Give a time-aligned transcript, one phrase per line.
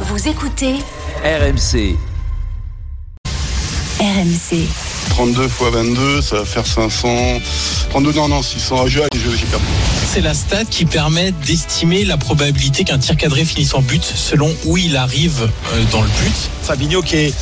[0.00, 0.74] Vous écoutez
[1.24, 1.96] RMC.
[3.98, 4.66] RMC.
[5.10, 7.08] 32 x 22, ça va faire 500.
[7.90, 8.76] 32, non, non, 600.
[8.78, 9.64] Ah, j'ai perdu.
[10.12, 14.54] C'est la stat qui permet d'estimer la probabilité qu'un tir cadré finisse en but selon
[14.66, 16.36] où il arrive euh, dans le but.
[16.62, 17.34] Fabinho qui est,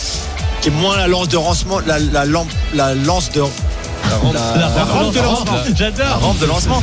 [0.61, 3.43] qui est moins la lance de lancement, la, la, lampe- la lance de.
[3.43, 5.55] La, rampe de lancement.
[5.55, 6.21] La J'adore.
[6.21, 6.81] rampe de lancement.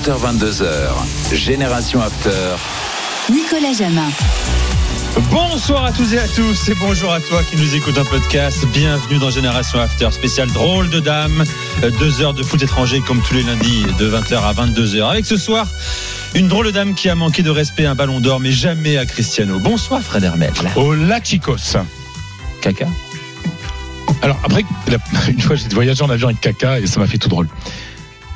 [0.00, 1.34] 20h22h.
[1.34, 2.56] Génération After.
[3.30, 4.08] Nicolas Jamin.
[5.30, 8.64] Bonsoir à tous et à tous et bonjour à toi qui nous écoute en podcast.
[8.72, 11.44] Bienvenue dans Génération After, spécial drôle de dame.
[11.82, 15.10] Euh, Deux heures de foot étranger comme tous les lundis de 20h à 22h.
[15.10, 15.66] Avec ce soir,
[16.34, 18.96] une drôle de dame qui a manqué de respect à un ballon d'or mais jamais
[18.96, 19.58] à Cristiano.
[19.58, 20.52] Bonsoir Fred Hermel.
[20.76, 21.76] Hola chicos.
[22.62, 22.86] Caca.
[24.22, 24.64] Alors après,
[25.28, 27.48] une fois j'ai voyagé en avion avec Kaka et ça m'a fait tout drôle.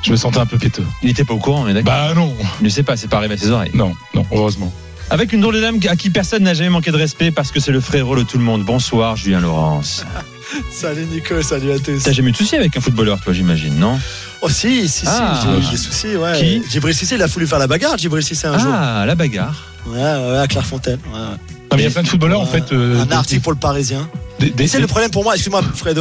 [0.05, 0.85] Je me sentais un peu péteux.
[1.01, 3.07] Il était pas au courant, on est d'accord Bah non, Il ne sait pas, c'est
[3.07, 3.71] pas arrivé à ses oreilles.
[3.73, 4.71] non, non, heureusement.
[5.09, 7.59] Avec une drôle de dame à qui personne n'a jamais manqué de respect parce que
[7.59, 8.63] c'est le frérot de tout le monde.
[8.63, 10.03] Bonsoir Julien Laurence.
[10.71, 12.03] Salut Nico, salut à tous.
[12.03, 13.99] T'as jamais eu de soucis avec un footballeur, toi, j'imagine, non?
[14.41, 15.39] Oh si, si, si, Ah.
[15.43, 16.15] j'ai eu des soucis.
[16.15, 16.37] Ouais.
[16.39, 16.61] Qui?
[16.69, 18.71] Djibril Cissé, il a voulu faire la bagarre, Djibril Cissé un jour.
[18.71, 19.63] Ah, la bagarre.
[19.87, 20.99] Ouais, ouais, à Clairefontaine.
[21.11, 21.19] Ouais.
[21.19, 21.37] Non,
[21.73, 22.71] mais il y a plein de footballeurs en fait.
[22.73, 24.07] euh, un article pour le Parisien.
[24.39, 25.97] Des- des- c'est le problème pour moi, excuse-moi Fred,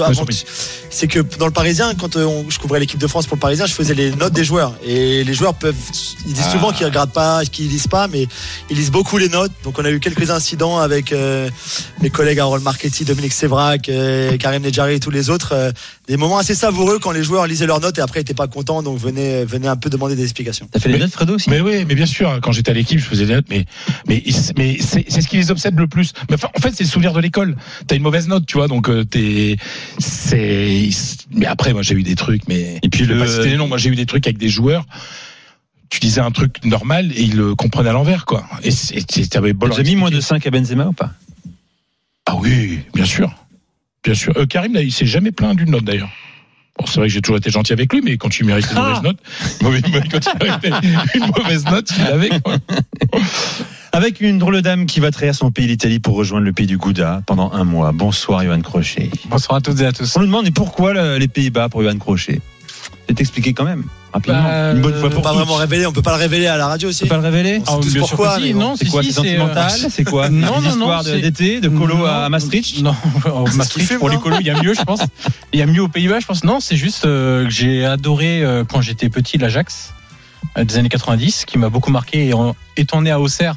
[0.90, 3.40] c'est que dans le Parisien, quand euh, on- je couvrais l'équipe de France pour le
[3.40, 4.74] Parisien, je faisais les notes des joueurs.
[4.86, 5.74] Et les joueurs peuvent,
[6.27, 6.52] ils disent Ah.
[6.52, 8.27] souvent qu'ils regardent pas, qu'ils lisent pas, mais
[8.70, 9.52] ils lisent beaucoup les notes.
[9.64, 11.48] Donc on a eu quelques incidents avec euh,
[12.00, 15.52] mes collègues Harold Marchetti, Dominique Sévrac, euh, Karim Nedjari et tous les autres.
[15.52, 15.72] euh,
[16.06, 18.82] des moments assez savoureux quand les joueurs lisaient leurs notes et après étaient pas contents,
[18.82, 20.68] donc venaient, venaient un peu demander des explications.
[20.70, 22.72] T'as fait les Mais- notes, Fredo aussi Mais oui, mais bien sûr, hein, quand j'étais
[22.72, 23.64] à l'équipe, je faisais des notes, mais
[24.06, 24.22] mais
[24.80, 26.12] c'est c'est ce qui les obsède le plus.
[26.28, 27.56] Mais enfin, en fait, c'est le souvenir de l'école.
[27.86, 29.56] T'as une mauvaise note, tu vois, donc euh, t'es
[29.98, 30.89] c'est.
[31.30, 33.57] Mais après, moi, j'ai eu des trucs, mais Et puis je le- pas citer les
[33.57, 33.68] noms.
[33.68, 34.85] Moi, j'ai eu des trucs avec des joueurs.
[35.90, 38.45] Tu disais un truc normal et ils le comprenaient à l'envers, quoi.
[38.64, 38.70] Et
[39.29, 40.45] t'avais leur J'ai mis moins de expliquer.
[40.45, 41.12] 5 à Benzema ou pas?
[42.27, 43.33] Ah oui, bien sûr.
[44.02, 44.33] Bien sûr.
[44.36, 46.11] Euh, Karim, là, il s'est jamais plaint d'une note d'ailleurs.
[46.79, 48.79] Bon, c'est vrai que j'ai toujours été gentil avec lui, mais quand tu mérites une
[48.79, 49.18] mauvaise note,
[50.11, 50.70] quand tu méritais
[51.14, 52.30] une mauvaise note, il l'avait.
[53.94, 56.66] Avec une drôle de dame qui va trahir son pays, l'Italie, pour rejoindre le pays
[56.66, 57.92] du Gouda pendant un mois.
[57.92, 59.08] Bonsoir, Johan Crochet.
[59.27, 60.16] Bonsoir à toutes et à tous.
[60.16, 62.40] On nous demande mais pourquoi le- les Pays-Bas pour Johan Crochet?
[63.05, 64.42] Je vais t'expliquer quand même, rapidement.
[64.42, 65.38] Bah, une bonne euh, fois On peut pour pas toutes.
[65.38, 66.98] vraiment révéler, on peut pas le révéler à la radio aussi.
[66.98, 68.58] Tu peux pas le révéler On tous pourquoi, bon.
[68.58, 70.28] non, C'est si, quoi si, C'est c'est, sentimental euh, C'est quoi?
[70.28, 72.82] Non, non, non, c'est- d'été, de colo Non, à Maastricht?
[72.82, 72.96] Non,
[73.55, 75.00] Maastricht, fume, pour les colos, il y a mieux, je pense.
[75.52, 76.42] Il y a mieux aux Pays-Bas, je pense.
[76.42, 79.92] Non, c'est juste euh, que j'ai adoré euh, quand j'étais petit l'Ajax
[80.58, 82.26] euh, des années 90, qui m'a beaucoup marqué.
[82.26, 83.55] Et en étant né à Auxerre,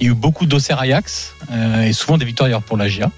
[0.00, 2.88] il y a eu beaucoup d'Auxerre Ajax euh, et souvent des victoires d'ailleurs pour la
[2.88, 3.10] GIA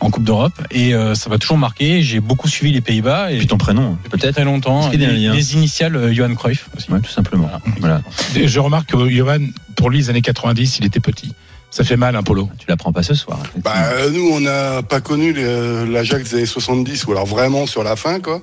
[0.00, 0.54] en Coupe d'Europe.
[0.70, 2.02] Et euh, ça m'a toujours marqué.
[2.02, 4.88] J'ai beaucoup suivi les Pays-Bas et Puis ton prénom, peut-être très longtemps.
[4.88, 6.90] Des Les, liens les initiales euh, Johan Cruyff aussi.
[6.90, 7.50] Ouais, tout simplement.
[7.78, 8.02] Voilà.
[8.34, 9.40] Je remarque que Johan,
[9.76, 11.34] pour lui, les années 90, il était petit.
[11.74, 12.48] Ça fait mal, un polo.
[12.56, 13.40] Tu l'apprends pas ce soir.
[13.64, 17.66] Bah, euh, nous, on n'a pas connu les- l'Ajax des années 70, ou alors vraiment
[17.66, 18.40] sur la fin, quoi.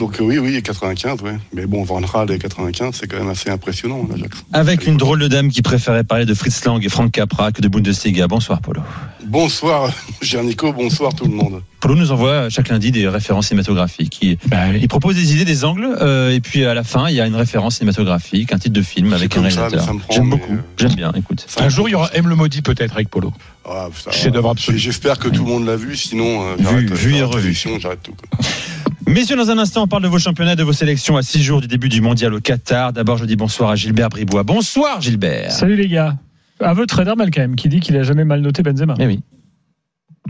[0.00, 1.36] Donc euh, oui, oui, 95, ouais.
[1.52, 4.36] Mais bon, Van Raal des 95, c'est quand même assez impressionnant, l'Ajax.
[4.52, 7.60] Avec une drôle de dame qui préférait parler de Fritz Lang et Frank Capra que
[7.62, 8.26] de Bundesliga.
[8.26, 8.80] Bonsoir, Polo.
[9.24, 11.62] Bonsoir, cher Nico, bonsoir tout le monde.
[11.80, 14.18] Polo nous envoie chaque lundi des références cinématographiques.
[14.22, 17.14] Il, Bah, il propose des idées, des angles, euh, et puis à la fin, il
[17.14, 19.86] y a une référence cinématographique, un titre de film avec un réalisateur.
[20.10, 21.46] J'aime beaucoup, euh, j'aime bien, écoute.
[21.58, 23.32] Un jour, il y aura M le maudit peut-être avec Polo.
[23.68, 24.78] Ah, ça- Chef-d'œuvre absolu.
[24.78, 26.56] J'espère que tout le monde l'a vu, sinon euh,
[26.92, 27.54] Vu- et revu.
[27.80, 28.12] J'arrête tout.
[28.12, 28.38] quoi.
[29.06, 31.60] Messieurs, dans un instant, on parle de vos championnats, de vos sélections à six jours
[31.60, 32.92] du début du mondial au Qatar.
[32.92, 34.44] D'abord, je dis bonsoir à Gilbert Bribois.
[34.44, 35.50] Bonsoir, Gilbert.
[35.50, 36.16] Salut les gars.
[36.60, 38.94] Aveu de Fred quand même, qui dit qu'il a jamais mal noté Benzema.
[39.00, 39.20] Eh oui.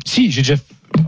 [0.06, 0.54] Si, j'ai déjà,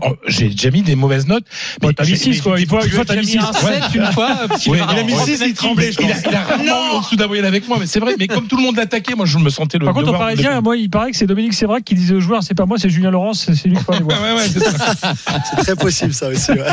[0.01, 1.45] oh, j'ai déjà mis des mauvaises notes.
[1.81, 3.37] Bon, t'as mis j'ai- 6 quoi, une fois, une fois t'as mis 6.
[3.37, 3.79] Ouais.
[3.95, 4.29] une fois.
[4.67, 6.23] Oui, il a mis six, il tremblait, je Il a, pense.
[6.29, 6.63] il a rarement
[6.93, 8.15] eu au-dessous d'un moyen avec moi, mais c'est vrai.
[8.17, 9.85] Mais comme tout le monde l'attaquait, moi, je me sentais le.
[9.85, 10.63] Par contre, de Parisien, défendre.
[10.63, 12.89] moi, il paraît que c'est Dominique Sévrac qui disait aux joueurs, c'est pas moi, c'est
[12.89, 14.19] Julien Laurence, c'est lui qu'il faut aller voir.
[14.23, 15.13] Ouais, ouais, c'est ça.
[15.49, 16.51] C'est très possible ça aussi.
[16.51, 16.63] ouais.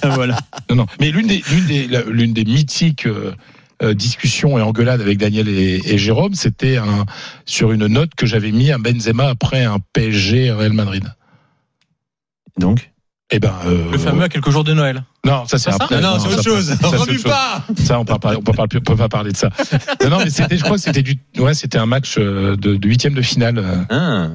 [0.00, 0.38] Tiens, voilà.
[0.70, 0.86] Non, non.
[1.00, 3.32] Mais l'une des, l'une des, l'une des mythiques euh,
[3.82, 7.06] euh, discussions et engueulades avec Daniel et, et Jérôme, c'était un,
[7.46, 11.04] sur une note que j'avais mis à Benzema après un PSG Real Madrid.
[12.58, 12.90] Donc
[13.30, 15.04] Eh ben, euh, Le fameux à quelques jours de Noël.
[15.24, 16.00] Non, ça c'est après.
[16.00, 16.76] Non, non, c'est autre chose.
[17.24, 19.50] pas Ça, on peut pas, on peut pas, on peut pas parler de ça.
[20.02, 22.76] Non, non, mais c'était, je crois que c'était du, ouais, c'était un match euh, de,
[22.76, 23.58] de huitième de finale.
[23.58, 24.28] euh, Ah,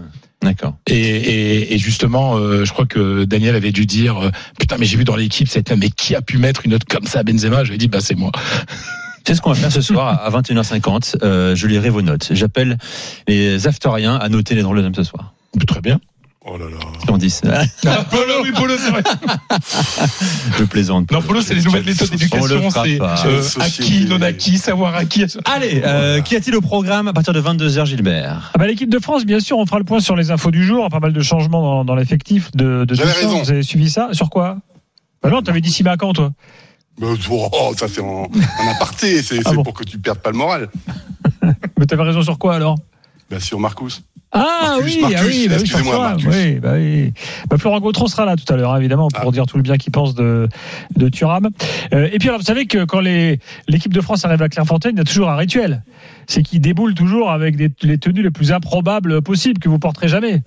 [0.44, 0.76] d'accord.
[0.88, 4.30] Et, et, et justement, euh, je crois que Daniel avait dû dire, euh,
[4.60, 7.06] putain, mais j'ai vu dans l'équipe cette mais qui a pu mettre une note comme
[7.06, 7.64] ça à Benzema?
[7.64, 8.32] Ai dit, bah c'est moi.
[9.26, 11.16] C'est ce qu'on va faire ce soir à 21h50.
[11.24, 12.28] Euh, je lirai vos notes.
[12.32, 12.78] J'appelle
[13.28, 15.34] les afteriens à noter les drôles d'hommes ce soir.
[15.66, 16.00] Très bien.
[16.46, 16.78] Oh là là.
[17.08, 17.64] On dit ça.
[17.86, 19.02] Ah, Polo, oui, Polo, c'est vrai.
[20.60, 21.10] Je plaisante.
[21.12, 22.70] Non, Polo, c'est les nouvelles méthodes On le d'éducation.
[22.70, 23.24] fera C'est pas.
[23.26, 25.26] euh, acquis, non acquis, savoir acquis.
[25.46, 28.52] Allez, euh, qu'y a-t-il au programme à partir de 22h, Gilbert?
[28.54, 30.66] Ah bah, L'équipe de France, bien sûr, on fera le point sur les infos du
[30.66, 30.90] jour.
[30.90, 33.40] Pas mal de changements dans, dans l'effectif de, de J'avais raison.
[33.42, 34.10] Vous avez suivi ça?
[34.12, 34.58] Sur quoi?
[35.22, 36.32] Bah Non, t'avais dit Sima quand, toi
[37.00, 40.20] Mais, oh, ça c'est en, en aparté, c'est Ah c'est bon pour que tu perdes
[40.20, 40.70] pas le moral.
[41.80, 42.78] Mais t'avais raison sur quoi alors?
[43.30, 44.04] Bien sûr, Marcus.
[44.36, 46.16] Ah Marcus, oui, Marcus, ah oui, bah oui, toi.
[46.32, 47.14] Oui, bah oui.
[47.50, 49.32] Bah, Florent Gautron sera là tout à l'heure, hein, évidemment, pour Ah.
[49.32, 50.50] dire tout le bien qu'il pense de,
[50.96, 51.50] de Thuram.
[51.94, 54.94] Euh, et puis, alors, vous savez que quand les- l'équipe de France arrive à Clairefontaine,
[54.96, 55.84] il y a toujours un rituel.
[56.26, 60.08] C'est qu'ils déboulent toujours avec des, les tenues les plus improbables possibles que vous porterez
[60.08, 60.42] jamais.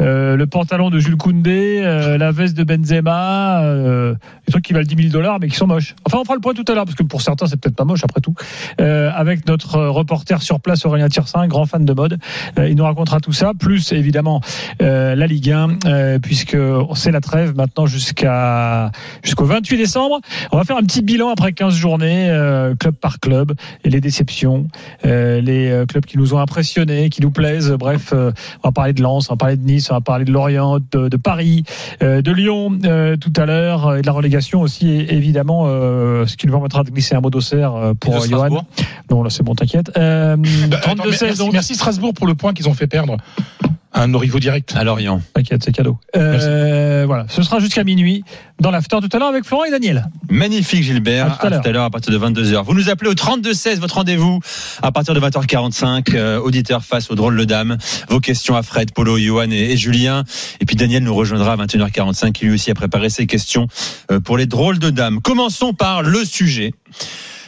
[0.00, 4.14] Euh, le pantalon de Jules Koundé, euh, la veste de Benzema, euh,
[4.46, 5.94] des trucs qui valent 10 000 dollars mais qui sont moches.
[6.06, 7.84] Enfin, on fera le point tout à l'heure parce que pour certains, c'est peut-être pas
[7.84, 8.34] moche après tout.
[8.80, 12.18] Euh, avec notre reporter sur place, Aurélien Tirsin, grand fan de mode.
[12.58, 14.40] Euh, il nous racontera tout ça, plus évidemment
[14.80, 16.56] euh, la Ligue 1, euh, puisque
[16.94, 18.90] c'est la trêve maintenant jusqu'à
[19.22, 20.20] jusqu'au 28 décembre.
[20.52, 23.52] On va faire un petit bilan après 15 journées, euh, club par club,
[23.84, 24.68] et les déceptions,
[25.04, 27.70] euh, les euh, clubs qui nous ont impressionnés, qui nous plaisent.
[27.72, 28.32] Bref, euh,
[28.62, 30.78] on va parler de Lens, on va parler de Nice, on va parler de Lorient,
[30.92, 31.64] de, de Paris,
[32.02, 36.26] euh, de Lyon euh, tout à l'heure, et de la relégation aussi, et- évidemment, euh,
[36.26, 38.22] ce qui nous permettra de glisser un mot d'Auxerre pour Johan.
[38.26, 38.64] Strasbourg.
[39.10, 39.90] Non, là c'est bon, t'inquiète.
[39.96, 40.36] Euh,
[40.68, 41.52] Bah, attends, 32-16 merci, donc.
[41.52, 43.16] merci Strasbourg pour le point qu'ils ont fait perdre
[43.94, 44.72] à nos rivaux directs.
[44.74, 45.20] À Lorient.
[45.34, 45.98] T'inquiète, c'est cadeau.
[46.16, 48.24] Euh, voilà, ce sera jusqu'à minuit
[48.58, 50.06] dans l'after tout à l'heure avec Florent et Daniel.
[50.30, 51.84] Magnifique Gilbert, À tout à l'heure.
[51.84, 52.64] à partir de 22h.
[52.64, 54.40] Vous nous appelez au 32-16, votre rendez-vous
[54.82, 57.76] à partir de 20h45, euh, auditeur face aux drôles de dames.
[58.08, 60.24] Vos questions à Fred, Polo, Johan et, et Julien.
[60.60, 63.66] Et puis Daniel nous rejoindra à 21h45, qui lui aussi a préparé ses questions
[64.10, 65.20] euh, pour les drôles de dames.
[65.20, 66.72] Commençons par le sujet.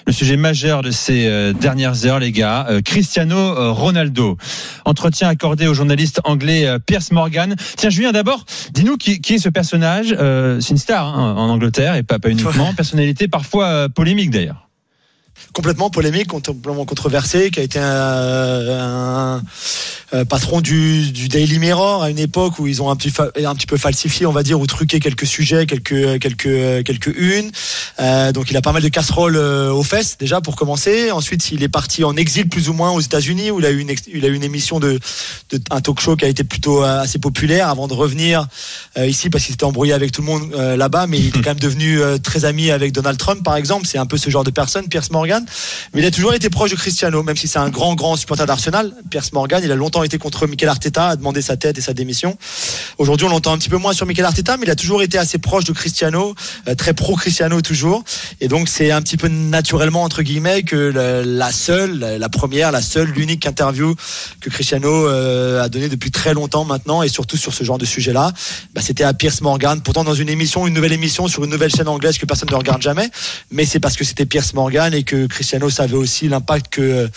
[0.06, 4.36] Le sujet majeur de ces euh, dernières heures, les gars, euh, Cristiano euh, Ronaldo.
[4.84, 7.56] Entretien accordé au journaliste anglais euh, Pierce Morgan.
[7.76, 10.14] Tiens, Julien, d'abord, dis-nous qui, qui est ce personnage.
[10.18, 12.74] Euh, c'est une star hein, en Angleterre et pas, pas uniquement.
[12.74, 14.68] Personnalité parfois euh, polémique d'ailleurs.
[15.52, 19.42] Complètement polémique, complètement controversé, qui a été un,
[20.28, 23.12] patron du, Daily Mirror à une époque où ils ont un petit,
[23.44, 27.50] un petit peu falsifié, on va dire, ou truqué quelques sujets, quelques quelques quelques unes.
[28.00, 31.10] Euh, donc il a pas mal de casseroles euh, aux fesses déjà pour commencer.
[31.10, 33.78] Ensuite, il est parti en exil plus ou moins aux États-Unis où il a eu
[33.78, 34.98] une il a eu une émission de,
[35.70, 38.46] un talk show qui a été plutôt euh, assez populaire avant de revenir
[38.96, 41.60] ici parce qu'il s'était embrouillé avec tout le monde là-bas, mais il était quand même
[41.60, 43.86] devenu très ami avec Donald Trump par exemple.
[43.86, 45.23] C'est un peu ce genre de personne, Pierce Morgan.
[45.92, 48.46] Mais il a toujours été proche de Cristiano, même si c'est un grand grand supporter
[48.46, 48.92] d'Arsenal.
[49.10, 51.94] Pierce Morgan, il a longtemps été contre Mikel Arteta, a demandé sa tête et sa
[51.94, 52.36] démission.
[52.98, 55.18] Aujourd'hui, on l'entend un petit peu moins sur Mikel Arteta, mais il a toujours été
[55.18, 56.34] assez proche de Cristiano,
[56.68, 58.04] euh, très pro Cristiano toujours.
[58.40, 60.92] Et donc c'est un petit peu naturellement entre guillemets que
[61.24, 63.94] la, seule, la, la première, la seule, l'unique interview
[64.40, 67.84] que Cristiano euh, a donnée depuis très longtemps maintenant, et surtout sur ce genre de
[67.84, 68.32] sujet-là,
[68.74, 69.80] bah, c'était à Pierce Morgan.
[69.82, 72.56] Pourtant dans une émission, une nouvelle émission sur une nouvelle chaîne anglaise que personne ne
[72.56, 73.10] regarde jamais,
[73.50, 77.08] mais c'est parce que c'était Pierce Morgan et que Cristiano savait aussi l'impact que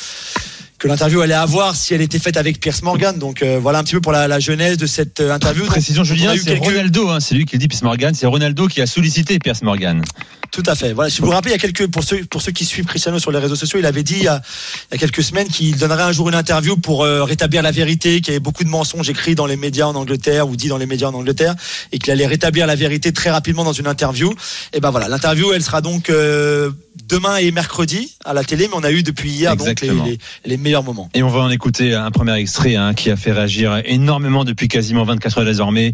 [0.79, 3.18] que l'interview allait avoir si elle était faite avec Pierce Morgan.
[3.18, 5.63] Donc euh, voilà un petit peu pour la, la genèse de cette euh, interview.
[5.63, 8.13] Donc, Précision on Julien, c'est quelques- Ronaldo, hein, c'est lui qui le dit Pierce Morgan,
[8.13, 10.03] c'est Ronaldo qui a sollicité Pierce Morgan.
[10.51, 10.94] Tout à fait.
[10.94, 12.85] Voilà, si vous vous rappelez, il y a quelques pour ceux pour ceux qui suivent
[12.85, 14.41] Cristiano sur les réseaux sociaux, il avait dit il y a,
[14.89, 17.71] il y a quelques semaines qu'il donnerait un jour une interview pour euh, rétablir la
[17.71, 20.69] vérité, qu'il y avait beaucoup de mensonges écrits dans les médias en Angleterre ou dit
[20.69, 21.53] dans les médias en Angleterre,
[21.91, 24.34] et qu'il allait rétablir la vérité très rapidement dans une interview.
[24.74, 26.72] Et ben voilà, l'interview, elle sera donc euh,
[27.10, 30.17] demain et mercredi à la télé, mais on a eu depuis hier donc les, les,
[30.46, 31.09] les meilleurs moments.
[31.13, 34.67] Et on va en écouter un premier extrait hein, qui a fait réagir énormément depuis
[34.67, 35.93] quasiment 24 heures désormais.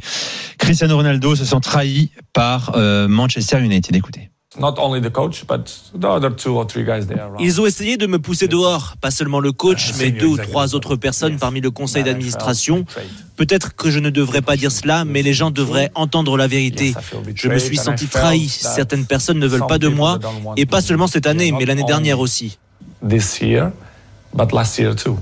[0.57, 3.95] Cristiano Ronaldo se sent trahi par euh, Manchester United.
[3.95, 4.29] Écoutez.
[4.59, 5.65] Not only the coach, but
[5.99, 7.39] the other two or three guys there around.
[7.39, 10.75] Ils ont essayé de me pousser dehors, pas seulement le coach, mais deux ou trois
[10.75, 12.85] autres personnes parmi le conseil d'administration.
[13.35, 16.93] Peut-être que je ne devrais pas dire cela, mais les gens devraient entendre la vérité.
[17.33, 18.47] Je me suis senti trahi.
[18.47, 20.19] Certaines personnes ne veulent pas de moi,
[20.55, 22.59] et pas seulement cette année, mais l'année dernière aussi.
[24.33, 25.17] But last year too.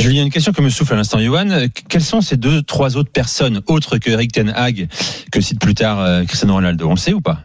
[0.00, 1.66] Julien, une question que me souffle à l'instant Johan.
[1.88, 4.88] Quelles sont ces deux, trois autres personnes autres que Eric Ten Hag
[5.32, 6.86] que cite plus tard euh, Cristiano Ronaldo?
[6.86, 7.40] On le sait ou pas?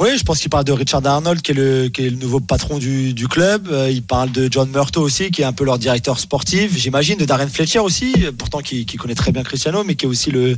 [0.00, 2.40] Oui, je pense qu'il parle de Richard Arnold, qui est le, qui est le nouveau
[2.40, 3.68] patron du, du club.
[3.70, 6.76] Euh, il parle de John Murto aussi, qui est un peu leur directeur sportif.
[6.76, 10.08] J'imagine de Darren Fletcher aussi, pourtant qui, qui connaît très bien Cristiano, mais qui est
[10.08, 10.56] aussi le-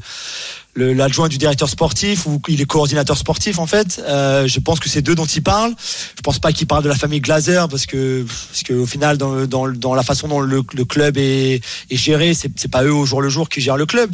[0.76, 4.02] l'adjoint du directeur sportif ou il est coordinateur sportif en fait.
[4.06, 5.74] Euh, je pense que c'est d'eux dont il parle.
[6.16, 9.18] Je pense pas qu'il parle de la famille Glazer parce que parce que au final
[9.18, 12.92] dans dans, dans la façon dont le, le club est, est géré, c'est pas eux
[12.92, 14.10] au jour le jour qui gèrent le club.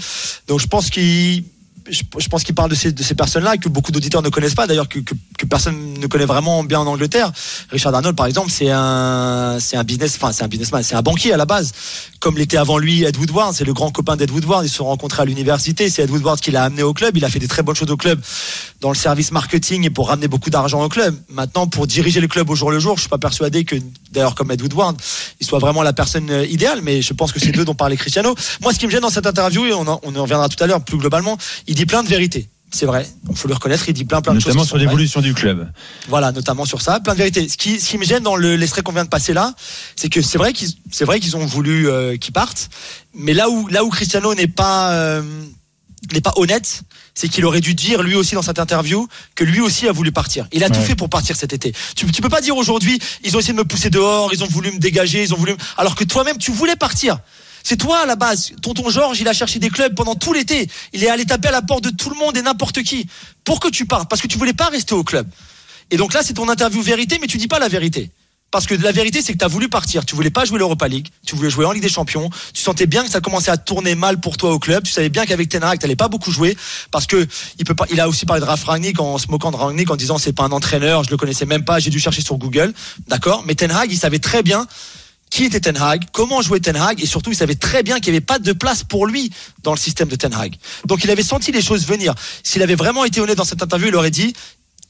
[0.48, 1.44] Donc je pense qu'il
[1.88, 5.00] je, pense qu'il parle de ces, personnes-là que beaucoup d'auditeurs ne connaissent pas, d'ailleurs que,
[5.00, 7.32] que, que personne ne connaît vraiment bien en Angleterre.
[7.70, 11.02] Richard Arnold, par exemple, c'est un, c'est un business, enfin c'est un businessman, c'est un
[11.02, 11.72] banquier à la base,
[12.20, 13.54] comme l'était avant lui Ed Woodward.
[13.54, 14.64] C'est le grand copain d'Ed Woodward.
[14.64, 15.90] Ils se sont rencontrés à l'université.
[15.90, 17.16] C'est Ed Woodward qui l'a amené au club.
[17.16, 18.20] Il a fait des très bonnes choses au club
[18.80, 21.16] dans le service marketing et pour ramener beaucoup d'argent au club.
[21.28, 23.76] Maintenant, pour diriger le club au jour le jour, je suis pas persuadé que,
[24.12, 24.96] d'ailleurs, comme Ed Woodward,
[25.40, 26.80] il soit vraiment la personne euh, idéale.
[26.82, 28.34] Mais je pense que c'est d'eux dont parlait Cristiano.
[28.60, 30.62] Moi, ce qui me gêne dans cette interview, et on en, on en reviendra tout
[30.62, 32.48] à l'heure plus globalement, il dit plein de vérités.
[32.74, 34.62] C'est vrai, il faut le reconnaître, il dit plein plein de Notamment choses.
[34.62, 35.70] qui sur l'évolution du club.
[36.08, 37.46] Voilà, notamment sur ça, plein de vérités.
[37.46, 39.52] Ce qui, ce qui me gêne dans le- l'extrait qu'on vient de passer là,
[39.94, 42.70] c'est que c'est vrai qu'ils, c'est vrai qu'ils ont voulu euh, qu'ils partent,
[43.14, 45.22] mais là où là où Cristiano n'est pas euh,
[46.14, 46.82] n'est pas honnête,
[47.14, 50.12] c'est qu'il aurait dû dire lui aussi dans cette interview que lui aussi a voulu
[50.12, 50.46] partir.
[50.52, 51.72] Il a tout fait pour partir cet été.
[51.94, 54.46] Tu, tu peux pas dire aujourd'hui ils ont essayé de me pousser dehors, ils ont
[54.48, 57.18] voulu me dégager, ils ont voulu, me- alors que toi-même tu voulais partir.
[57.64, 58.52] C'est toi à la base.
[58.60, 60.68] Tonton Georges, il a cherché des clubs pendant tout l'été.
[60.92, 63.06] Il est allé taper à la porte de tout le monde et n'importe qui
[63.44, 65.28] pour que tu partes, parce que tu voulais pas rester au club.
[65.90, 68.10] Et donc là, c'est ton interview vérité, mais tu dis pas la vérité.
[68.52, 70.04] Parce que la vérité, c'est que tu as voulu partir.
[70.04, 71.08] Tu voulais pas jouer l'Europa League.
[71.26, 72.28] Tu voulais jouer en Ligue des Champions.
[72.52, 74.84] Tu sentais bien que ça commençait à tourner mal pour toi au club.
[74.84, 76.56] Tu savais bien qu'avec Ten Hag, t'allais pas beaucoup jouer.
[76.90, 77.26] Parce que
[77.90, 80.34] il a aussi parlé de Ralf Rangnick en se moquant de Rangnick en disant c'est
[80.34, 81.02] pas un entraîneur.
[81.02, 81.78] Je le connaissais même pas.
[81.78, 82.74] J'ai dû chercher sur Google.
[83.08, 83.42] D'accord?
[83.46, 84.66] Mais Ten Hag, il savait très bien
[85.30, 88.12] qui était Ten Hag, comment jouait Ten Hag, et surtout il savait très bien qu'il
[88.12, 89.30] n'y avait pas de place pour lui
[89.62, 90.56] dans le système de Ten Hag.
[90.84, 92.14] Donc il avait senti les choses venir.
[92.42, 94.34] S'il avait vraiment été honnête dans cette interview, il aurait dit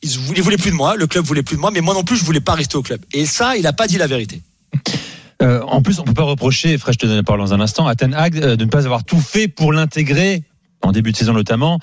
[0.03, 1.95] il voulait, il voulait plus de moi, le club voulait plus de moi, mais moi
[1.95, 3.01] non plus je voulais pas rester au club.
[3.13, 4.43] Et ça, il n'a pas dit la vérité.
[5.43, 7.61] Euh, en plus, on peut pas reprocher, Fred, je te donne la parole dans un
[7.61, 10.45] instant, à Ten Hag euh, de ne pas avoir tout fait pour l'intégrer
[10.83, 11.79] en début de saison notamment,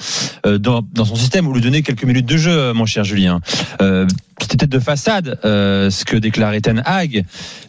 [0.46, 3.40] euh, dans, dans son système, ou lui donner quelques minutes de jeu, mon cher Julien.
[3.82, 4.06] Euh,
[4.42, 7.24] C'était peut-être de façade euh, ce que déclarait Ten Hag,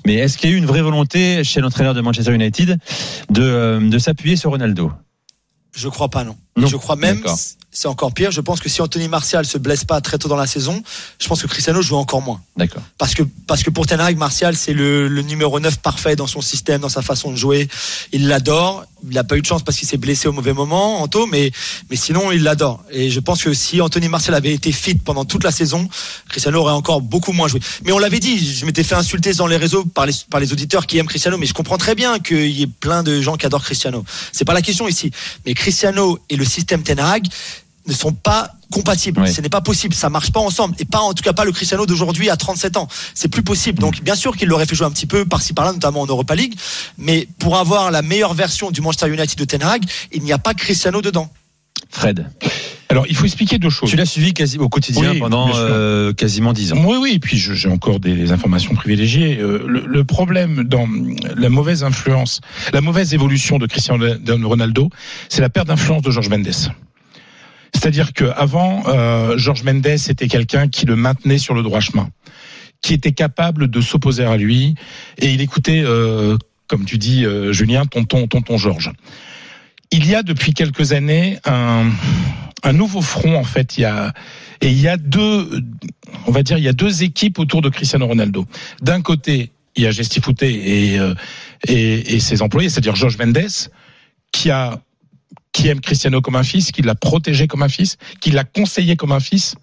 [0.07, 2.79] mais est-ce qu'il y a eu une vraie volonté chez l'entraîneur de Manchester United
[3.31, 4.93] de, de s'appuyer sur Ronaldo?
[5.73, 6.37] Je crois pas, non.
[6.57, 7.23] Je crois même,
[7.73, 8.31] c'est encore pire.
[8.31, 10.83] Je pense que si Anthony Martial se blesse pas très tôt dans la saison,
[11.19, 12.41] je pense que Cristiano joue encore moins.
[12.57, 12.83] D'accord.
[12.99, 16.27] Parce que, parce que pour Ten Hag, Martial, c'est le, le numéro 9 parfait dans
[16.27, 17.69] son système, dans sa façon de jouer.
[18.13, 18.85] Il l'adore.
[19.09, 21.53] Il n'a pas eu de chance parce qu'il s'est blessé au mauvais moment, Anto, mais,
[21.89, 22.85] mais sinon, il l'adore.
[22.91, 25.89] Et je pense que si Anthony Martial avait été fit pendant toute la saison,
[26.29, 27.61] Cristiano aurait encore beaucoup moins joué.
[27.85, 30.53] Mais on l'avait dit, je m'étais fait insulter dans les réseaux par les, par les
[30.53, 33.37] auditeurs qui aiment Cristiano, mais je comprends très bien qu'il y ait plein de gens
[33.39, 34.05] qui adorent Cristiano.
[34.33, 35.11] C'est pas la question ici.
[35.47, 37.27] Mais Cristiano et le système Ten Hag
[37.87, 39.29] ne sont pas compatibles.
[39.29, 39.95] Ce n'est pas possible.
[39.95, 40.75] Ça marche pas ensemble.
[40.79, 42.89] Et pas, en tout cas, pas le Cristiano d'aujourd'hui à 37 ans.
[43.15, 43.79] C'est plus possible.
[43.79, 46.35] Donc, bien sûr qu'il l'aurait fait jouer un petit peu par-ci par-là, notamment en Europa
[46.35, 46.55] League.
[46.99, 50.39] Mais pour avoir la meilleure version du Manchester United de Ten Hag, il n'y a
[50.39, 51.31] pas Cristiano dedans.
[51.91, 52.31] Fred,
[52.91, 53.89] Alors, il faut expliquer deux choses.
[53.89, 56.85] tu l'as suivi quasi au quotidien Oui, pendant euh, quasiment dix ans.
[56.85, 59.39] Oui, oui, et puis j'ai encore des, des informations privilégiées.
[59.39, 60.89] Euh, le, le problème dans
[61.37, 62.41] la mauvaise influence,
[62.73, 64.05] la mauvaise évolution de Cristiano
[64.45, 64.91] Ronaldo,
[65.29, 66.73] c'est la perte d'influence de Georges Mendes.
[67.73, 72.11] C'est-à-dire qu'avant, euh, Georges Mendes était quelqu'un qui le maintenait sur le droit chemin,
[72.83, 74.75] qui était capable de s'opposer à lui,
[75.19, 78.91] et il écoutait, euh, comme tu dis, euh, Julien, tonton, tonton Georges.
[79.93, 81.91] Il y a depuis quelques années un,
[82.63, 83.79] un nouveau front, en fait.
[83.79, 84.13] Il y a,
[84.61, 85.63] et il y a deux,
[86.27, 88.47] on va dire, il y a deux équipes autour de Cristiano Ronaldo.
[88.83, 91.15] D'un côté, il y a Gestifouté et, euh,
[91.67, 93.71] et, et ses employés, c'est-à-dire Georges Mendes,
[94.33, 94.81] qui a
[95.53, 98.97] qui aime Cristiano comme un fils, qui l'a protégé comme un fils, qui l'a conseillé
[98.97, 99.57] comme un fils.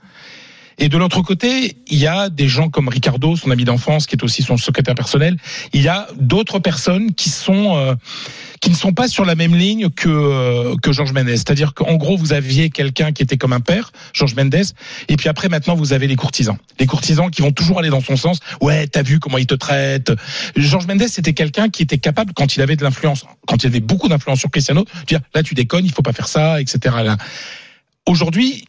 [0.80, 4.16] Et de l'autre côté, il y a des gens comme Ricardo, son ami d'enfance, qui
[4.16, 5.38] est aussi son secrétaire personnel.
[5.74, 7.96] Il y a d'autres personnes qui sont euh,
[8.62, 11.30] qui ne sont pas sur la même ligne que euh, que Georges Mendes.
[11.30, 14.64] C'est-à-dire qu'en gros, vous aviez quelqu'un qui était comme un père, Georges Mendes,
[15.08, 18.02] et puis après maintenant vous avez les courtisans, les courtisans qui vont toujours aller dans
[18.02, 18.40] son sens.
[18.62, 20.12] Ouais, t'as vu comment il te traite.
[20.56, 23.80] Georges Mendes c'était quelqu'un qui était capable quand il avait de l'influence, quand il avait
[23.80, 26.96] beaucoup d'influence sur Cristiano, de dire là tu déconnes, il faut pas faire ça, etc.
[28.06, 28.64] Aujourd'hui,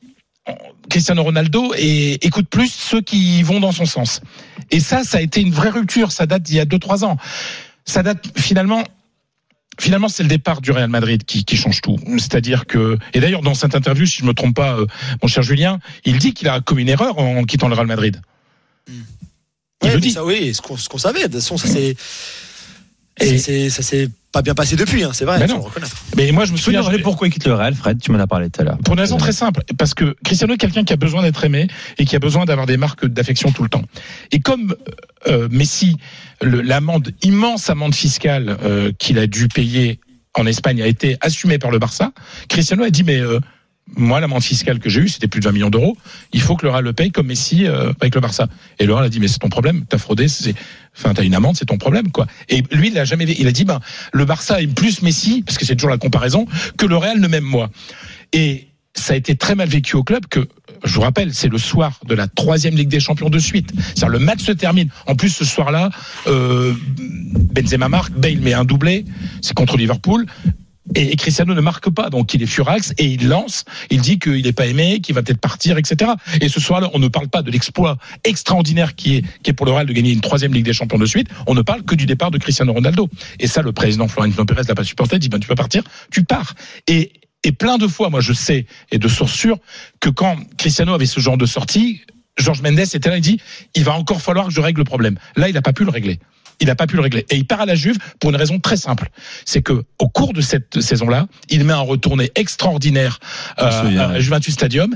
[0.89, 4.21] Cristiano Ronaldo et écoute plus ceux qui vont dans son sens.
[4.71, 6.13] Et ça, ça a été une vraie rupture.
[6.13, 7.17] Ça date d'il y a 2-3 ans.
[7.85, 8.83] Ça date finalement.
[9.81, 11.97] Finalement, c'est le départ du Real Madrid qui, qui change tout.
[12.19, 14.87] C'est-à-dire que, et d'ailleurs, dans cette interview, si je me trompe pas, euh,
[15.23, 18.21] mon cher Julien, il dit qu'il a commis une erreur en quittant le Real Madrid.
[18.89, 18.95] Il
[19.85, 20.11] Ouais, le dit.
[20.11, 21.21] Ça, oui, ce qu'on savait.
[21.21, 21.95] De toute façon, ça s'est
[23.21, 25.03] Et- ça s'est- ça s'est pas bien passé depuis.
[25.05, 25.47] Hein, c'est vrai.
[25.49, 25.65] Faut non.
[26.17, 26.83] Mais moi, je me souviens.
[27.03, 28.79] pourquoi il quitte le Real, Fred Tu m'en as parlé tout à l'heure.
[28.79, 31.67] Pour une raison très simple, parce que Cristiano est quelqu'un qui a besoin d'être aimé
[31.99, 33.83] et qui a besoin d'avoir des marques d'affection tout le temps.
[34.33, 34.75] Et comme
[35.27, 35.97] euh, Messi,
[36.43, 39.99] le- l'amende immense amende fiscale euh, qu'il a dû payer
[40.35, 42.13] en Espagne a été assumée par le Barça,
[42.49, 43.41] Cristiano a dit mais euh,
[43.97, 45.97] moi l'amende fiscale que j'ai eue c'était plus de 20 millions d'euros,
[46.33, 48.49] il faut que le Real le paye comme Messi euh, avec le Barça.
[48.79, 50.55] Et le Real a dit mais c'est ton problème, t'as fraudé, c'est
[50.97, 52.27] Enfin, t'as une amende, c'est ton problème, quoi.
[52.49, 53.79] Et lui, il a jamais, il a dit, ben,
[54.13, 57.29] le Barça aime plus Messi, parce que c'est toujours la comparaison, que le Real ne
[57.29, 57.71] m'aime moi.
[58.33, 60.49] Et ça a été très mal vécu au club que,
[60.85, 63.73] je vous rappelle, c'est le soir de la troisième Ligue des Champions de suite.
[63.77, 64.89] C'est-à-dire le match se termine.
[65.07, 65.91] En plus, ce soir-là,
[66.27, 69.05] euh, Benzema marque, Bale met un doublé,
[69.41, 70.27] c'est contre Liverpool.
[70.95, 73.65] Et Cristiano ne marque pas, donc il est furax et il lance.
[73.91, 76.13] Il dit qu'il n'est pas aimé, qu'il va peut-être partir, etc.
[76.41, 79.67] Et ce soir-là, on ne parle pas de l'exploit extraordinaire qui est, qui est pour
[79.67, 81.29] le Real de gagner une troisième Ligue des Champions de suite.
[81.47, 83.09] On ne parle que du départ de Cristiano Ronaldo.
[83.39, 85.19] Et ça, le président Florentino Pérez l'a pas supporté.
[85.19, 86.55] Dit ben tu peux partir, tu pars.
[86.87, 87.13] Et
[87.45, 89.59] et plein de fois, moi je sais et de source sûre
[90.01, 92.01] que quand Cristiano avait ce genre de sortie,
[92.37, 93.41] Georges Mendes était là, il dit
[93.75, 95.19] il va encore falloir que je règle le problème.
[95.37, 96.19] Là, il n'a pas pu le régler.
[96.61, 97.25] Il n'a pas pu le régler.
[97.31, 99.09] Et il part à la Juve pour une raison très simple.
[99.45, 103.21] C'est que au cours de cette saison-là, il met un retourné extraordinaire
[103.61, 104.95] euh, à Juventus Stadium.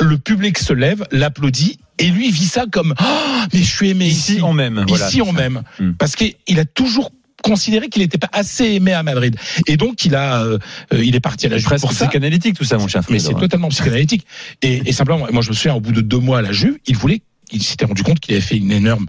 [0.00, 4.06] Le public se lève, l'applaudit, et lui vit ça comme oh, mais je suis aimé
[4.06, 4.34] ici.
[4.34, 4.84] Ici, on m'aime.
[4.88, 5.06] Voilà.
[5.06, 5.62] Ici, on m'aime.
[5.78, 5.92] Hmm.
[5.92, 9.36] Parce qu'il a toujours considéré qu'il n'était pas assez aimé à Madrid.
[9.66, 10.58] Et donc, il a, euh,
[10.92, 11.88] euh, il est parti à la Juve ça.
[11.88, 13.02] psychanalytique tout ça, mon cher.
[13.10, 14.26] Mais c'est totalement psychanalytique.
[14.62, 16.78] Et, et simplement, moi je me souviens, au bout de deux mois à la Juve,
[16.86, 17.20] il voulait,
[17.52, 19.06] il s'était rendu compte qu'il avait fait une énorme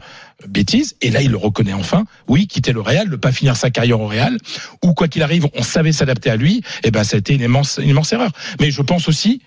[0.48, 0.96] bêtise.
[1.02, 2.06] Et là, il le reconnaît enfin.
[2.28, 4.38] Oui, quitter le Real, ne pas finir sa carrière au Real,
[4.84, 6.64] ou quoi qu'il arrive, on savait s'adapter à lui.
[6.84, 8.32] Et ben, ça a été une immense, une immense erreur.
[8.60, 9.42] Mais je pense aussi,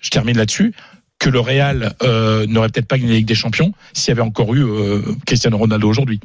[0.00, 0.74] je termine là-dessus,
[1.24, 4.20] que le Real euh, n'aurait peut-être pas gagné la Ligue des Champions s'il y avait
[4.20, 6.20] encore eu euh, Cristiano Ronaldo aujourd'hui.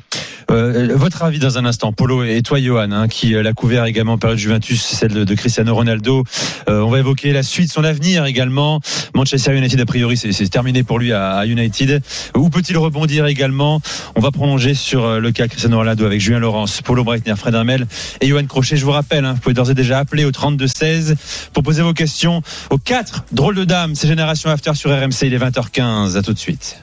[0.51, 4.13] Euh, votre avis dans un instant, Polo et toi, Johan, hein, qui l'a couvert également
[4.13, 6.25] en période Juventus, celle de, Cristiano Ronaldo.
[6.68, 8.82] On va évoquer la suite, son avenir également.
[9.15, 12.01] Manchester United, a priori, c'est terminé pour lui à, United.
[12.36, 13.79] Où peut-il rebondir également?
[14.15, 17.88] On va prolonger sur le cas Cristiano Ronaldo avec Julien Laurence, Polo Breitner, Fred Hermel
[18.20, 18.75] et Johan Crochet.
[18.75, 21.15] Je vous rappelle, hein, vous pouvez d'ores et déjà appeler au 32-16
[21.53, 23.96] pour poser vos questions aux quatre drôles de dames.
[23.96, 26.17] C'est Génération After RMC, il est 20h15.
[26.17, 26.77] À tout de suite.